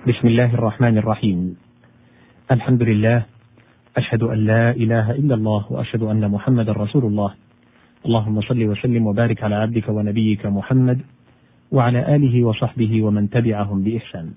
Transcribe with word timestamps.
بسم 0.00 0.28
الله 0.28 0.54
الرحمن 0.54 0.98
الرحيم. 0.98 1.56
الحمد 2.50 2.82
لله 2.82 3.22
أشهد 3.96 4.22
أن 4.22 4.38
لا 4.38 4.70
إله 4.70 5.10
إلا 5.10 5.34
الله 5.34 5.72
وأشهد 5.72 6.02
أن 6.02 6.30
محمدا 6.30 6.72
رسول 6.72 7.04
الله. 7.04 7.34
اللهم 8.06 8.40
صل 8.40 8.64
وسلم 8.64 9.06
وبارك 9.06 9.44
على 9.44 9.54
عبدك 9.54 9.88
ونبيك 9.88 10.46
محمد 10.46 11.00
وعلى 11.72 12.16
آله 12.16 12.44
وصحبه 12.44 13.02
ومن 13.02 13.30
تبعهم 13.30 13.82
بإحسان. 13.84 14.32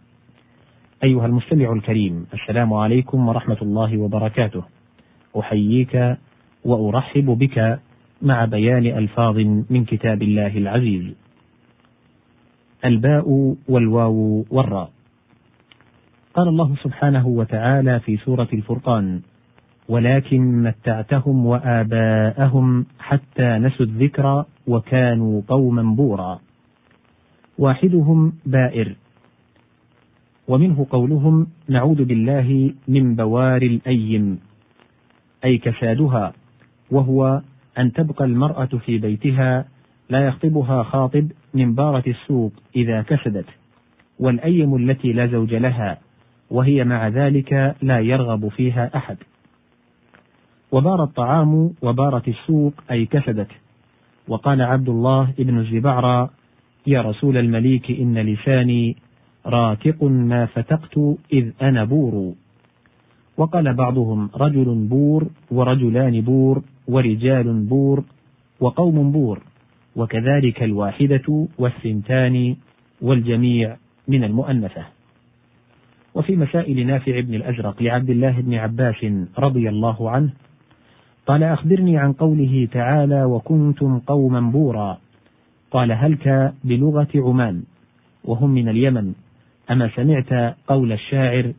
أيها 1.03 1.25
المستمع 1.25 1.73
الكريم 1.73 2.25
السلام 2.33 2.73
عليكم 2.73 3.27
ورحمة 3.27 3.57
الله 3.61 3.97
وبركاته. 3.97 4.63
أحييك 5.39 6.17
وأرحب 6.65 7.25
بك 7.25 7.79
مع 8.21 8.45
بيان 8.45 8.85
ألفاظ 8.85 9.37
من 9.69 9.85
كتاب 9.85 10.21
الله 10.21 10.57
العزيز. 10.57 11.15
الباء 12.85 13.55
والواو 13.69 14.45
والراء. 14.51 15.02
قال 16.33 16.47
الله 16.47 16.75
سبحانه 16.83 17.27
وتعالى 17.27 17.99
في 17.99 18.17
سورة 18.17 18.47
الفرقان 18.53 19.21
ولكن 19.89 20.63
متعتهم 20.63 21.45
وآباءهم 21.45 22.85
حتى 22.99 23.57
نسوا 23.57 23.85
الذكر 23.85 24.45
وكانوا 24.67 25.41
قوما 25.47 25.83
بورا. 25.95 26.39
واحدهم 27.57 28.33
بائر 28.45 28.95
ومنه 30.47 30.87
قولهم 30.89 31.47
نعوذ 31.69 32.03
بالله 32.03 32.73
من 32.87 33.15
بوار 33.15 33.61
الأيم 33.61 34.39
أي 35.45 35.57
كسادها 35.57 36.33
وهو 36.91 37.41
أن 37.77 37.91
تبقى 37.93 38.25
المرأة 38.25 38.65
في 38.65 38.97
بيتها 38.97 39.65
لا 40.09 40.27
يخطبها 40.27 40.83
خاطب 40.83 41.31
من 41.53 41.75
بارت 41.75 42.03
السوق 42.07 42.51
إذا 42.75 43.01
كسدت 43.01 43.45
والأيم 44.19 44.75
التي 44.75 45.13
لا 45.13 45.27
زوج 45.27 45.53
لها 45.53 45.97
وهي 46.53 46.83
مع 46.83 47.07
ذلك 47.07 47.75
لا 47.81 47.99
يرغب 47.99 48.47
فيها 48.47 48.91
أحد. 48.95 49.17
وبار 50.71 51.03
الطعام 51.03 51.71
وبارت 51.81 52.27
السوق 52.27 52.73
أي 52.91 53.05
كسدت. 53.05 53.47
وقال 54.27 54.61
عبد 54.61 54.89
الله 54.89 55.33
بن 55.37 55.59
الزبعرى 55.59 56.29
يا 56.87 57.01
رسول 57.01 57.37
المليك 57.37 57.91
إن 57.91 58.17
لساني 58.17 58.95
راتق 59.45 60.03
ما 60.03 60.45
فتقت 60.45 60.97
إذ 61.33 61.51
أنا 61.61 61.83
بور. 61.83 62.33
وقال 63.37 63.73
بعضهم 63.73 64.29
رجل 64.35 64.87
بور 64.89 65.27
ورجلان 65.51 66.21
بور 66.21 66.61
ورجال 66.87 67.65
بور 67.65 68.03
وقوم 68.59 69.11
بور. 69.11 69.39
وكذلك 69.95 70.63
الواحدة 70.63 71.47
والثنتان 71.57 72.55
والجميع 73.01 73.77
من 74.07 74.23
المؤنثة. 74.23 75.02
وفي 76.15 76.35
مسائل 76.35 76.87
نافع 76.87 77.19
بن 77.19 77.33
الأزرق 77.33 77.81
لعبد 77.81 78.09
الله 78.09 78.41
بن 78.41 78.53
عباس 78.53 79.05
رضي 79.37 79.69
الله 79.69 80.09
عنه 80.11 80.33
قال 81.27 81.43
أخبرني 81.43 81.97
عن 81.97 82.13
قوله 82.13 82.67
تعالى 82.71 83.23
وكنتم 83.23 83.99
قوما 83.99 84.39
بورا 84.39 84.97
قال 85.71 85.91
هلك 85.91 86.53
بلغة 86.63 87.07
عمان 87.15 87.63
وهم 88.23 88.49
من 88.49 88.69
اليمن 88.69 89.13
أما 89.71 89.89
سمعت 89.95 90.55
قول 90.67 90.91
الشاعر 90.91 91.53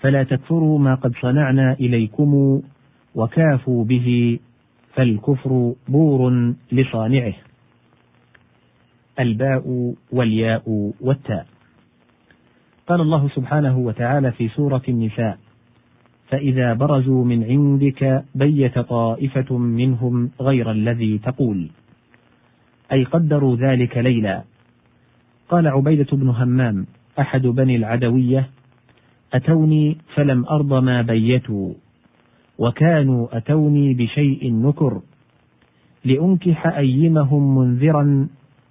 فلا 0.00 0.22
تكفروا 0.22 0.78
ما 0.78 0.94
قد 0.94 1.12
صنعنا 1.22 1.72
إليكم 1.72 2.62
وكافوا 3.14 3.84
به 3.84 4.38
فالكفر 4.94 5.74
بور 5.88 6.52
لصانعه. 6.72 7.34
الباء 9.20 9.94
والياء 10.12 10.92
والتاء. 11.00 11.46
قال 12.86 13.00
الله 13.00 13.28
سبحانه 13.28 13.78
وتعالى 13.78 14.32
في 14.32 14.48
سورة 14.48 14.82
النساء 14.88 15.38
فإذا 16.28 16.74
برزوا 16.74 17.24
من 17.24 17.44
عندك 17.44 18.24
بيت 18.34 18.78
طائفة 18.78 19.58
منهم 19.58 20.30
غير 20.40 20.70
الذي 20.70 21.18
تقول. 21.18 21.70
أي 22.92 23.04
قدروا 23.04 23.56
ذلك 23.56 23.98
ليلا. 23.98 24.42
قال 25.48 25.66
عبيدة 25.66 26.06
بن 26.12 26.28
همام 26.28 26.86
أحد 27.18 27.42
بني 27.42 27.76
العدوية 27.76 28.50
أتوني 29.34 29.96
فلم 30.14 30.44
أرض 30.44 30.72
ما 30.72 31.02
بيتوا 31.02 31.72
وكانوا 32.58 33.36
أتوني 33.36 33.94
بشيء 33.94 34.52
نكر 34.52 35.00
لأنكح 36.04 36.66
أيمهم 36.66 37.58
منذرا 37.58 38.28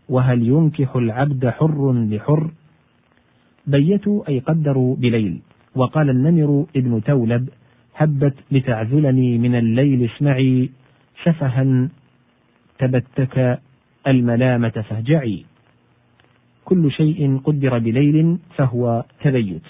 وهل 0.09 0.47
ينكح 0.47 0.95
العبد 0.95 1.49
حر 1.49 1.93
لحر؟ 1.93 2.51
بيتوا 3.67 4.27
أي 4.27 4.39
قدروا 4.39 4.95
بليل. 4.95 5.41
وقال 5.75 6.09
النمر 6.09 6.65
ابن 6.75 7.03
تولب 7.03 7.49
هبت 7.95 8.35
لتعزلني 8.51 9.37
من 9.37 9.55
الليل 9.55 10.09
اسمعي 10.15 10.69
سفها 11.23 11.89
تبتك 12.79 13.59
الملامة 14.07 14.69
فاهجعي. 14.69 15.45
كل 16.65 16.91
شيء 16.91 17.37
قدر 17.37 17.79
بليل 17.79 18.37
فهو 18.55 19.05
تبيت. 19.21 19.61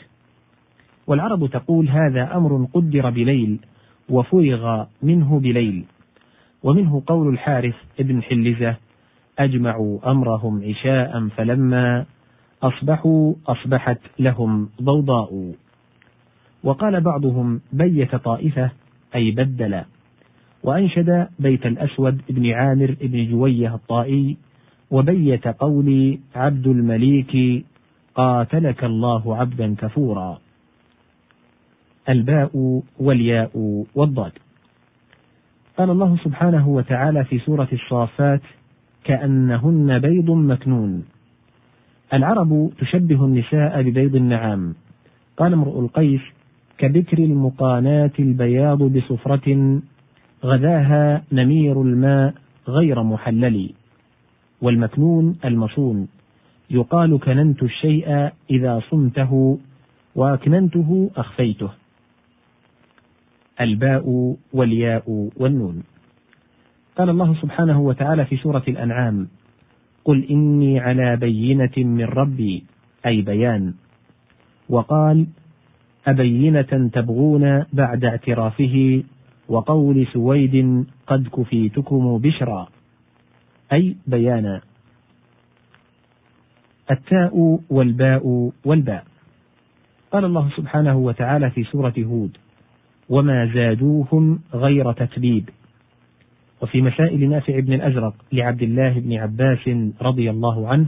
والعرب 1.08 1.48
تقول 1.48 1.90
هذا 1.90 2.38
أمر 2.38 2.68
قدر 2.74 3.10
بليل 3.10 3.60
وفرغ 4.10 4.86
منه 5.04 5.40
بليل. 5.40 5.86
ومنه 6.64 7.04
قول 7.08 7.34
الحارث 7.34 7.76
ابن 8.00 8.22
حلزة 8.22 8.76
أجمعوا 9.40 10.12
أمرهم 10.12 10.64
عشاء 10.64 11.28
فلما 11.28 12.06
أصبحوا 12.64 13.34
أصبحت 13.48 14.00
لهم 14.20 14.70
ضوضاء. 14.82 15.54
وقال 16.64 17.02
بعضهم 17.02 17.62
بيت 17.74 18.16
طائفة 18.16 18.72
أي 19.16 19.32
بدل 19.32 19.84
وأنشد 20.64 21.28
بيت 21.40 21.66
الأسود 21.66 22.22
بن 22.30 22.52
عامر 22.52 22.96
بن 23.02 23.32
جوية 23.32 23.76
الطائي 23.76 24.38
وبيت 24.92 25.48
قولي 25.48 26.20
عبد 26.36 26.68
المليك 26.68 27.66
قاتلك 28.16 28.84
الله 28.84 29.38
عبدا 29.38 29.76
كفورا. 29.76 30.40
الباء 32.10 32.82
والياء 33.00 33.86
والضاد. 33.96 34.32
قال 35.78 35.90
الله 35.90 36.18
سبحانه 36.24 36.68
وتعالى 36.68 37.24
في 37.26 37.40
سورة 37.40 37.68
الصافات 37.74 38.42
كأنهن 39.04 40.00
بيض 40.00 40.32
مكنون. 40.32 41.06
العرب 42.14 42.72
تشبه 42.80 43.26
النساء 43.26 43.82
ببيض 43.82 44.16
النعام. 44.16 44.76
قال 45.38 45.54
امرؤ 45.54 45.80
القيس 45.80 46.22
كبكر 46.78 47.18
المقانات 47.18 48.20
البياض 48.20 48.84
بصفرة 48.84 49.82
غذاها 50.46 51.24
نمير 51.32 51.82
الماء 51.82 52.34
غير 52.68 53.04
محلل. 53.04 53.74
والمكنون 54.62 55.36
المصون 55.46 56.08
يقال 56.70 57.20
كننت 57.20 57.64
الشيء 57.64 58.30
إذا 58.50 58.82
صمته 58.90 59.60
وأكننته 60.16 61.12
أخفيته. 61.16 61.70
الباء 63.62 64.36
والياء 64.54 65.30
والنون. 65.38 65.84
قال 66.98 67.10
الله 67.10 67.36
سبحانه 67.42 67.82
وتعالى 67.82 68.26
في 68.26 68.38
سورة 68.38 68.64
الأنعام 68.68 69.28
قل 70.06 70.24
إني 70.30 70.80
على 70.80 71.16
بينة 71.16 71.72
من 71.78 72.06
ربي 72.06 72.64
أي 73.06 73.22
بيان. 73.22 73.74
وقال 74.70 75.28
أبينة 76.08 76.90
تبغون 76.94 77.66
بعد 77.74 78.06
اعترافه 78.06 79.04
وقول 79.48 80.08
سويد 80.14 80.86
قد 81.08 81.28
كفيتكم 81.28 82.18
بشرا. 82.18 82.68
أي 83.74 83.96
بيانا. 84.08 84.62
التاء 86.92 87.60
والباء 87.70 88.52
والباء. 88.66 89.04
قال 90.12 90.26
الله 90.26 90.50
سبحانه 90.58 90.98
وتعالى 90.98 91.50
في 91.50 91.64
سورة 91.64 91.94
هود 92.00 92.38
وما 93.10 93.52
زادوهم 93.54 94.40
غير 94.54 94.92
تتبيب. 94.92 95.50
وفي 96.64 96.82
مسائل 96.82 97.30
نافع 97.30 97.60
بن 97.60 97.74
الأزرق 97.74 98.14
لعبد 98.32 98.62
الله 98.62 99.00
بن 99.00 99.14
عباس 99.14 99.70
رضي 100.02 100.30
الله 100.30 100.68
عنه 100.68 100.86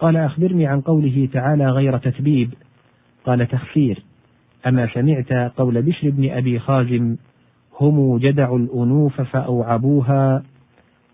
قال 0.00 0.16
أخبرني 0.16 0.66
عن 0.66 0.80
قوله 0.80 1.28
تعالى 1.32 1.66
غير 1.66 1.98
تتبيب. 1.98 2.54
قال 3.26 3.48
تخفير. 3.48 4.02
أما 4.66 4.88
سمعت 4.94 5.32
قول 5.56 5.82
بشر 5.82 6.10
بن 6.10 6.30
أبي 6.30 6.58
خازم 6.58 7.16
هم 7.80 8.18
جدع 8.18 8.56
الأنوف 8.56 9.20
فأوعبوها 9.20 10.42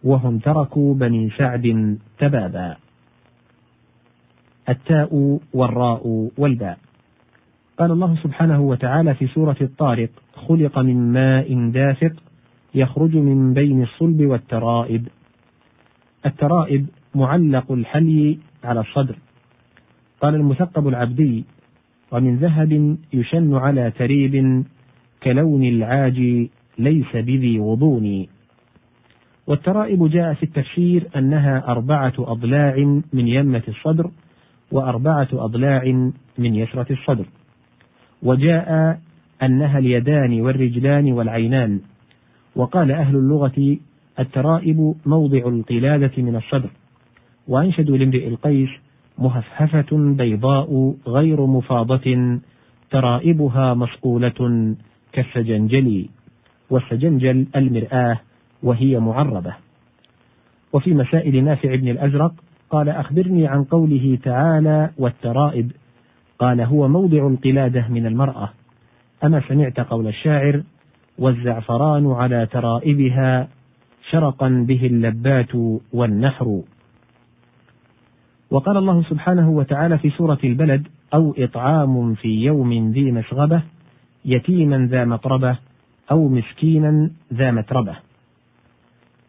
وهم 0.04 0.38
تركوا 0.38 0.94
بني 0.94 1.30
سعد 1.30 1.96
تبابا. 2.18 2.76
التاء 4.68 5.38
والراء 5.54 6.28
والباء. 6.38 6.78
قال 7.78 7.90
الله 7.90 8.16
سبحانه 8.22 8.60
وتعالى 8.60 9.14
في 9.14 9.26
سورة 9.26 9.56
الطارق 9.60 10.10
خلق 10.34 10.78
من 10.78 11.12
ماء 11.12 11.70
دافق 11.70 12.12
يخرج 12.74 13.16
من 13.16 13.54
بين 13.54 13.82
الصلب 13.82 14.20
والترائب. 14.26 15.08
الترائب 16.26 16.86
معلق 17.14 17.72
الحلي 17.72 18.38
على 18.64 18.80
الصدر. 18.80 19.16
قال 20.20 20.34
المثقب 20.34 20.88
العبدي 20.88 21.44
ومن 22.12 22.36
ذهب 22.36 22.96
يشن 23.12 23.54
على 23.54 23.90
تريب 23.90 24.64
كلون 25.22 25.64
العاج 25.64 26.48
ليس 26.78 27.12
بذي 27.14 27.58
وضون. 27.58 28.26
والترائب 29.46 30.10
جاء 30.10 30.34
في 30.34 30.42
التفسير 30.42 31.08
أنها 31.16 31.68
أربعة 31.68 32.12
أضلاع 32.18 33.00
من 33.12 33.28
يمة 33.28 33.62
الصدر 33.68 34.10
وأربعة 34.72 35.28
أضلاع 35.32 36.10
من 36.38 36.54
يسرة 36.54 36.86
الصدر. 36.90 37.26
وجاء 38.22 39.00
أنها 39.42 39.78
اليدان 39.78 40.40
والرجلان 40.40 41.12
والعينان. 41.12 41.80
وقال 42.56 42.90
أهل 42.90 43.16
اللغة 43.16 43.76
الترائب 44.18 44.94
موضع 45.06 45.38
القلادة 45.38 46.22
من 46.22 46.36
الصدر 46.36 46.70
وأنشدوا 47.48 47.96
لامرئ 47.96 48.28
القيس 48.28 48.68
مهفهفة 49.18 49.96
بيضاء 49.96 50.94
غير 51.06 51.46
مفاضة 51.46 52.38
ترائبها 52.90 53.74
مصقولة 53.74 54.74
كالسجنجل 55.12 56.08
والسجنجل 56.70 57.46
المرآة 57.56 58.20
وهي 58.62 59.00
معربة. 59.00 59.54
وفي 60.72 60.94
مسائل 60.94 61.44
نافع 61.44 61.74
بن 61.74 61.88
الأزرق 61.88 62.32
قال 62.70 62.88
أخبرني 62.88 63.46
عن 63.46 63.64
قوله 63.64 64.18
تعالى 64.22 64.90
والترائب 64.98 65.72
قال 66.38 66.60
هو 66.60 66.88
موضع 66.88 67.26
القلادة 67.26 67.88
من 67.88 68.06
المرأة 68.06 68.50
أما 69.24 69.42
سمعت 69.48 69.80
قول 69.80 70.06
الشاعر 70.06 70.62
والزعفران 71.20 72.12
على 72.12 72.46
ترائبها 72.46 73.48
شرقا 74.10 74.48
به 74.68 74.86
اللبات 74.86 75.54
والنحر. 75.92 76.62
وقال 78.50 78.76
الله 78.76 79.02
سبحانه 79.02 79.50
وتعالى 79.50 79.98
في 79.98 80.10
سورة 80.10 80.38
البلد 80.44 80.88
أو 81.14 81.34
إطعام 81.38 82.14
في 82.14 82.28
يوم 82.28 82.90
ذي 82.90 83.12
مسغبة 83.12 83.62
يتيما 84.24 84.86
ذا 84.86 85.04
مقربة 85.04 85.58
أو 86.10 86.28
مسكينا 86.28 87.10
ذا 87.34 87.50
متربة. 87.50 87.96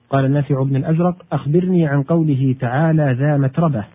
قال 0.10 0.26
النافع 0.26 0.64
بن 0.64 0.76
الأزرق 0.76 1.26
أخبرني 1.32 1.88
عن 1.88 2.04
قوله 2.04 2.56
تعالى 2.60 3.16
ذا 3.20 3.38
متربة. 3.38 3.86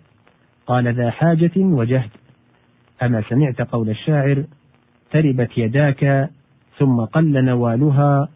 قال 0.66 0.94
ذا 0.94 1.10
حاجة 1.10 1.52
وجهد. 1.56 2.10
أما 3.02 3.22
سمعت 3.28 3.60
قول 3.60 3.90
الشاعر 3.90 4.44
تربت 5.10 5.58
يداك 5.58 6.30
ثم 6.78 7.00
قل 7.00 7.44
نوالها 7.44 8.28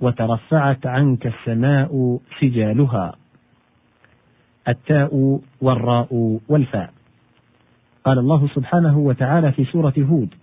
وترفعت 0.00 0.86
عنك 0.86 1.26
السماء 1.26 2.20
سجالها. 2.40 3.14
التاء 4.68 5.40
والراء 5.60 6.38
والفاء. 6.48 6.90
قال 8.04 8.18
الله 8.18 8.48
سبحانه 8.54 8.98
وتعالى 8.98 9.52
في 9.52 9.64
سورة 9.64 9.94
هود 9.98 10.34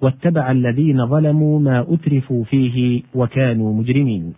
واتبع 0.00 0.50
الذين 0.50 1.06
ظلموا 1.06 1.60
ما 1.60 1.86
أترفوا 1.88 2.44
فيه 2.44 3.02
وكانوا 3.14 3.74
مجرمين. 3.74 4.34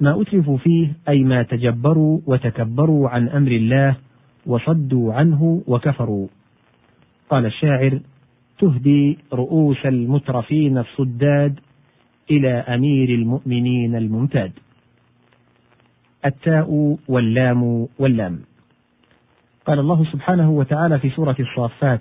ما 0.00 0.20
أترفوا 0.22 0.58
فيه 0.58 0.92
أي 1.08 1.24
ما 1.24 1.42
تجبروا 1.42 2.20
وتكبروا 2.26 3.08
عن 3.08 3.28
أمر 3.28 3.50
الله 3.50 3.96
وصدوا 4.46 5.14
عنه 5.14 5.62
وكفروا. 5.66 6.26
قال 7.30 7.46
الشاعر 7.46 8.00
تهدي 8.64 9.18
رؤوس 9.32 9.86
المترفين 9.86 10.78
الصداد 10.78 11.60
إلى 12.30 12.52
أمير 12.52 13.08
المؤمنين 13.08 13.96
الممتاد 13.96 14.52
التاء 16.24 16.98
واللام 17.08 17.88
واللام. 17.98 18.40
قال 19.66 19.78
الله 19.78 20.04
سبحانه 20.12 20.50
وتعالى 20.50 20.98
في 20.98 21.10
سورة 21.10 21.36
الصافات 21.40 22.00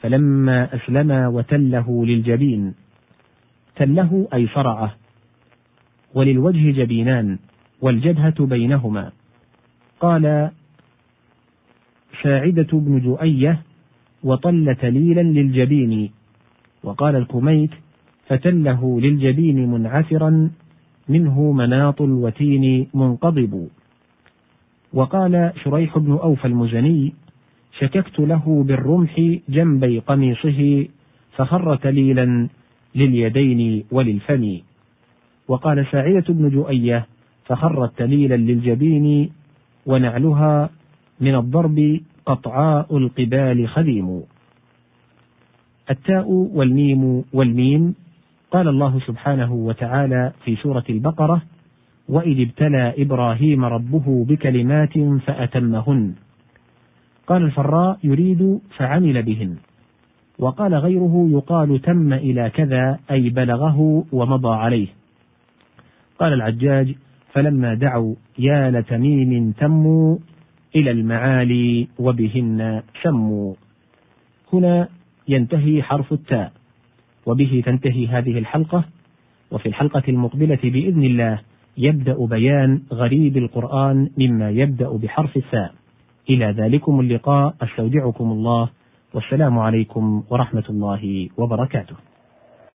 فلما 0.00 0.74
أسلما 0.74 1.28
وتله 1.28 2.06
للجبين 2.06 2.74
تله 3.76 4.28
أي 4.34 4.46
صرعه 4.46 4.94
وللوجه 6.14 6.70
جبينان 6.70 7.38
والجبهة 7.80 8.46
بينهما. 8.46 9.12
قال 10.00 10.50
ساعدة 12.22 12.68
بن 12.72 13.00
جؤية 13.00 13.67
وطل 14.24 14.76
تليلا 14.80 15.22
للجبين. 15.22 16.10
وقال 16.82 17.16
الكميت 17.16 17.70
فتله 18.26 19.00
للجبين 19.00 19.70
منعثرا 19.70 20.50
منه 21.08 21.52
مناط 21.52 22.02
الوتين 22.02 22.86
منقضب. 22.94 23.68
وقال 24.92 25.52
شريح 25.64 25.98
بن 25.98 26.12
أوفى 26.12 26.44
المزني 26.44 27.12
شككت 27.78 28.20
له 28.20 28.64
بالرمح 28.66 29.38
جنبي 29.48 29.98
قميصه 29.98 30.86
فخر 31.36 31.76
تليلا 31.76 32.48
لليدين 32.94 33.84
وللفم. 33.90 34.58
وقال 35.48 35.86
ساعدة 35.92 36.24
بن 36.28 36.48
جؤية 36.48 37.06
فخرت 37.44 37.98
تليلا 37.98 38.36
للجبين 38.36 39.30
ونعلها 39.86 40.70
من 41.20 41.34
الضرب 41.34 42.00
قطعاء 42.28 42.96
القبال 42.96 43.68
خذيم 43.68 44.22
التاء 45.90 46.30
والميم 46.30 47.24
والميم 47.32 47.94
قال 48.50 48.68
الله 48.68 49.00
سبحانه 49.06 49.52
وتعالى 49.52 50.32
في 50.44 50.56
سورة 50.56 50.84
البقرة 50.90 51.42
وإذ 52.08 52.40
ابتلى 52.40 52.94
إبراهيم 52.98 53.64
ربه 53.64 54.24
بكلمات 54.28 54.98
فأتمهن. 54.98 56.14
قال 57.26 57.42
الفراء 57.42 57.98
يريد 58.04 58.60
فعمل 58.76 59.22
بهن. 59.22 59.56
وقال 60.38 60.74
غيره 60.74 61.28
يقال 61.30 61.80
تم 61.80 62.12
إلى 62.12 62.50
كذا 62.50 62.98
أي 63.10 63.30
بلغه 63.30 64.04
ومضى 64.12 64.54
عليه. 64.54 64.88
قال 66.18 66.32
العجاج 66.32 66.94
فلما 67.32 67.74
دعوا 67.74 68.14
يا 68.38 68.70
لتميم 68.70 69.52
تموا 69.52 70.16
إلى 70.76 70.90
المعالي 70.90 71.88
وبهن 71.98 72.82
سموا 73.02 73.54
هنا 74.52 74.88
ينتهي 75.28 75.82
حرف 75.82 76.12
التاء. 76.12 76.52
وبه 77.26 77.62
تنتهي 77.66 78.06
هذه 78.06 78.38
الحلقة. 78.38 78.84
وفي 79.50 79.66
الحلقة 79.68 80.02
المقبلة 80.08 80.58
بإذن 80.62 81.02
الله 81.04 81.38
يبدأ 81.78 82.26
بيان 82.26 82.82
غريب 82.92 83.36
القرآن 83.36 84.10
مما 84.18 84.50
يبدأ 84.50 84.90
بحرف 84.90 85.36
الثاء 85.36 85.74
إلى 86.30 86.46
ذلكم 86.46 87.00
اللقاء 87.00 87.54
أستودعكم 87.62 88.32
الله. 88.32 88.68
والسلام 89.14 89.58
عليكم 89.58 90.22
ورحمة 90.30 90.64
الله 90.70 91.28
وبركاته. 91.36 92.07